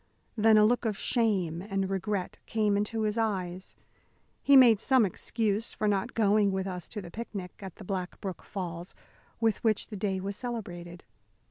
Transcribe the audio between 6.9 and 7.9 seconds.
the picnic, at the